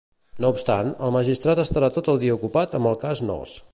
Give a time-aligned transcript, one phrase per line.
[0.43, 3.55] No obstant, el magistrat estarà tot el dia ocupat amb el "cas Noos".